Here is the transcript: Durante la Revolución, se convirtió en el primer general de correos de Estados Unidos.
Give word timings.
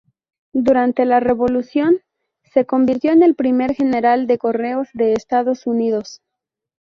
Durante 0.55 1.05
la 1.05 1.19
Revolución, 1.19 1.99
se 2.51 2.65
convirtió 2.65 3.11
en 3.11 3.21
el 3.21 3.35
primer 3.35 3.75
general 3.75 4.25
de 4.25 4.39
correos 4.39 4.87
de 4.95 5.13
Estados 5.13 5.67
Unidos. 5.67 6.23